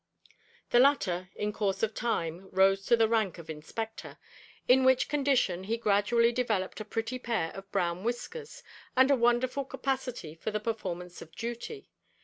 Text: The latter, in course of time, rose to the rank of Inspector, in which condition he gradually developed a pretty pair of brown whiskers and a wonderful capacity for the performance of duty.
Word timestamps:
The 0.71 0.79
latter, 0.79 1.29
in 1.35 1.53
course 1.53 1.83
of 1.83 1.93
time, 1.93 2.49
rose 2.49 2.87
to 2.87 2.97
the 2.97 3.07
rank 3.07 3.37
of 3.37 3.51
Inspector, 3.51 4.17
in 4.67 4.83
which 4.83 5.07
condition 5.07 5.65
he 5.65 5.77
gradually 5.77 6.31
developed 6.31 6.79
a 6.81 6.85
pretty 6.85 7.19
pair 7.19 7.51
of 7.51 7.71
brown 7.71 8.03
whiskers 8.03 8.63
and 8.97 9.11
a 9.11 9.15
wonderful 9.15 9.63
capacity 9.63 10.33
for 10.33 10.49
the 10.49 10.59
performance 10.59 11.21
of 11.21 11.35
duty. 11.35 11.87